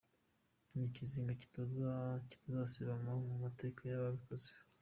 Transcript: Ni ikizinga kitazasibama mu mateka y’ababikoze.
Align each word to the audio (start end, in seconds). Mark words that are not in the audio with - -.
Ni 0.75 0.83
ikizinga 0.89 1.33
kitazasibama 2.29 3.11
mu 3.25 3.33
mateka 3.43 3.79
y’ababikoze. 3.89 4.51